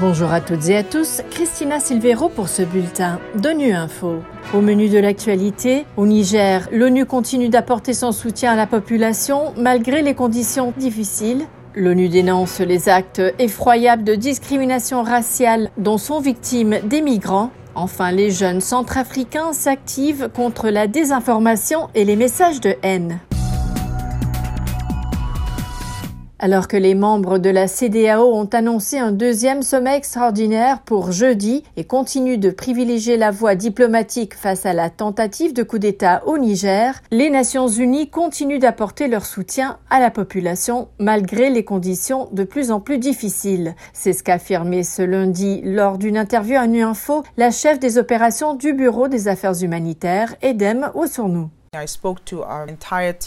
[0.00, 4.24] Bonjour à toutes et à tous, Christina Silvero pour ce bulletin d'ONU Info.
[4.52, 10.02] Au menu de l'actualité, au Niger, l'ONU continue d'apporter son soutien à la population malgré
[10.02, 11.44] les conditions difficiles.
[11.76, 17.50] L'ONU dénonce les actes effroyables de discrimination raciale dont sont victimes des migrants.
[17.76, 23.20] Enfin, les jeunes centrafricains s'activent contre la désinformation et les messages de haine.
[26.44, 31.62] Alors que les membres de la CDAO ont annoncé un deuxième sommet extraordinaire pour jeudi
[31.78, 36.36] et continuent de privilégier la voie diplomatique face à la tentative de coup d'État au
[36.36, 42.44] Niger, les Nations Unies continuent d'apporter leur soutien à la population malgré les conditions de
[42.44, 43.74] plus en plus difficiles.
[43.94, 47.96] C'est ce qu'a affirmé ce lundi lors d'une interview à Nu Info la chef des
[47.96, 51.48] opérations du Bureau des affaires humanitaires, Edem Osurnou.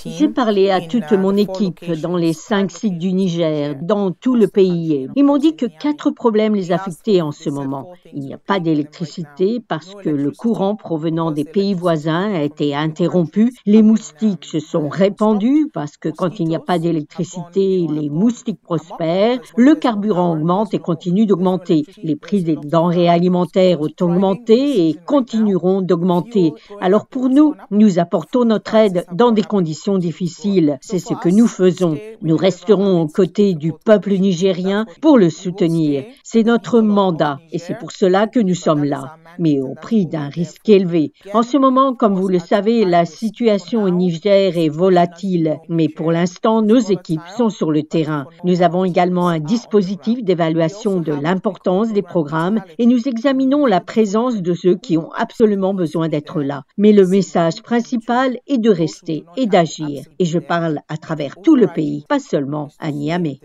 [0.05, 4.47] J'ai parlé à toute mon équipe dans les cinq sites du Niger, dans tout le
[4.47, 5.07] pays.
[5.15, 7.91] Ils m'ont dit que quatre problèmes les affectaient en ce moment.
[8.13, 12.73] Il n'y a pas d'électricité parce que le courant provenant des pays voisins a été
[12.75, 13.53] interrompu.
[13.65, 18.61] Les moustiques se sont répandus parce que quand il n'y a pas d'électricité, les moustiques
[18.61, 19.39] prospèrent.
[19.57, 21.83] Le carburant augmente et continue d'augmenter.
[22.03, 26.53] Les prix des denrées alimentaires ont augmenté et continueront d'augmenter.
[26.79, 30.77] Alors pour nous, nous apportons notre aide dans des conditions difficiles.
[30.81, 31.97] C'est ce que nous faisons.
[32.21, 36.03] Nous resterons aux côtés du peuple nigérien pour le soutenir.
[36.23, 40.29] C'est notre mandat et c'est pour cela que nous sommes là, mais au prix d'un
[40.29, 41.13] risque élevé.
[41.33, 46.11] En ce moment, comme vous le savez, la situation au Niger est volatile, mais pour
[46.11, 48.25] l'instant, nos équipes sont sur le terrain.
[48.43, 54.41] Nous avons également un dispositif d'évaluation de l'importance des programmes et nous examinons la présence
[54.41, 56.63] de ceux qui ont absolument besoin d'être là.
[56.77, 60.03] Mais le message principal et de rester et d'agir.
[60.19, 63.39] Et je parle à travers tout le pays, pas seulement à Niamey.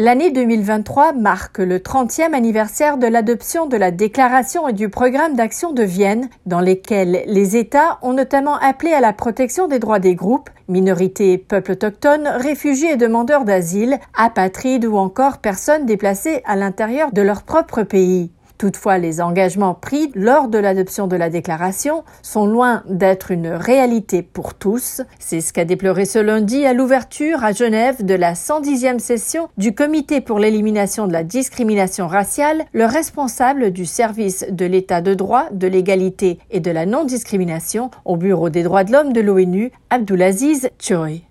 [0.00, 5.72] L'année 2023 marque le 30e anniversaire de l'adoption de la Déclaration et du Programme d'action
[5.72, 10.14] de Vienne, dans lesquels les États ont notamment appelé à la protection des droits des
[10.14, 17.10] groupes, minorités, peuples autochtones, réfugiés et demandeurs d'asile, apatrides ou encore personnes déplacées à l'intérieur
[17.10, 18.30] de leur propre pays.
[18.58, 24.22] Toutefois, les engagements pris lors de l'adoption de la déclaration sont loin d'être une réalité
[24.22, 25.00] pour tous.
[25.20, 29.76] C'est ce qu'a déploré ce lundi à l'ouverture à Genève de la 110e session du
[29.76, 35.46] Comité pour l'élimination de la discrimination raciale, le responsable du service de l'état de droit,
[35.52, 40.70] de l'égalité et de la non-discrimination au Bureau des droits de l'homme de l'ONU, Abdulaziz
[40.80, 41.27] Choi.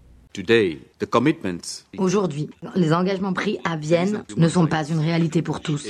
[1.98, 5.88] Aujourd'hui, les engagements pris à Vienne ne sont pas une réalité pour tous.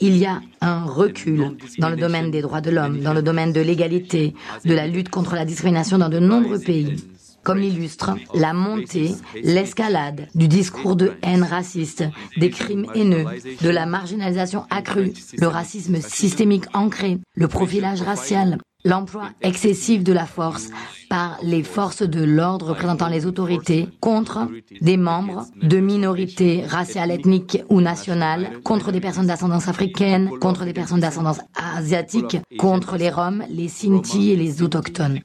[0.00, 3.52] Il y a un recul dans le domaine des droits de l'homme, dans le domaine
[3.52, 4.34] de l'égalité,
[4.64, 6.96] de la lutte contre la discrimination dans de nombreux pays.
[7.42, 12.04] Comme l'illustre la montée, l'escalade du discours de haine raciste,
[12.36, 13.24] des crimes haineux,
[13.62, 20.24] de la marginalisation accrue, le racisme systémique ancré, le profilage racial, L'emploi excessif de la
[20.24, 20.70] force
[21.10, 24.48] par les forces de l'ordre représentant les autorités contre
[24.80, 30.72] des membres de minorités raciales, ethniques ou nationales, contre des personnes d'ascendance africaine, contre des
[30.72, 35.20] personnes d'ascendance asiatique, contre les Roms, les Sinti et les autochtones.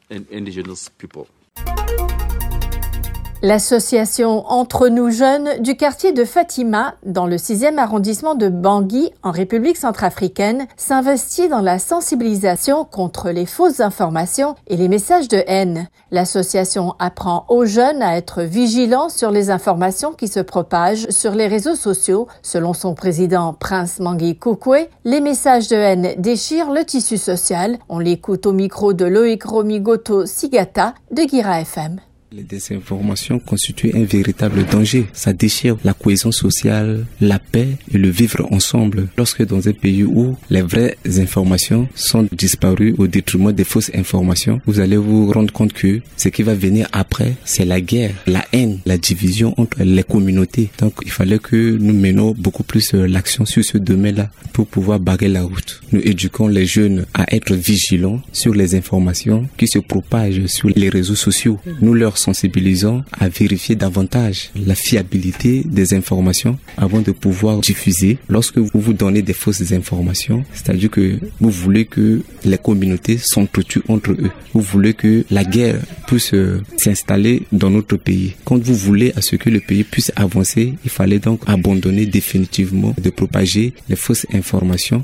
[3.45, 9.29] L'association Entre nous jeunes du quartier de Fatima, dans le 6e arrondissement de Bangui, en
[9.29, 15.89] République centrafricaine, s'investit dans la sensibilisation contre les fausses informations et les messages de haine.
[16.09, 21.45] L'association apprend aux jeunes à être vigilants sur les informations qui se propagent sur les
[21.45, 22.27] réseaux sociaux.
[22.41, 27.77] Selon son président Prince Mangui Koukoué, les messages de haine déchirent le tissu social.
[27.89, 31.99] On l'écoute au micro de Loïc Romigoto Sigata de Gira FM.
[32.35, 35.05] Les désinformations constituent un véritable danger.
[35.13, 39.07] Ça déchire la cohésion sociale, la paix et le vivre ensemble.
[39.15, 44.59] Lorsque dans un pays où les vraies informations sont disparues au détriment des fausses informations,
[44.65, 48.43] vous allez vous rendre compte que ce qui va venir après, c'est la guerre, la
[48.51, 50.71] haine, la division entre les communautés.
[50.79, 54.99] Donc il fallait que nous menions beaucoup plus euh, l'action sur ce domaine-là pour pouvoir
[54.99, 55.81] barrer la route.
[55.93, 60.89] Nous éduquons les jeunes à être vigilants sur les informations qui se propagent sur les
[60.89, 61.59] réseaux sociaux.
[61.81, 68.17] Nous leur sensibilisant à vérifier davantage la fiabilité des informations avant de pouvoir diffuser.
[68.29, 73.83] Lorsque vous vous donnez des fausses informations, c'est-à-dire que vous voulez que les communautés s'entretuent
[73.87, 74.31] entre eux.
[74.53, 78.35] Vous voulez que la guerre puisse euh, s'installer dans notre pays.
[78.45, 82.93] Quand vous voulez à ce que le pays puisse avancer, il fallait donc abandonner définitivement
[83.05, 85.03] de propager les fausses informations.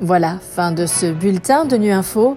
[0.00, 2.36] Voilà, fin de ce bulletin de Nu Info.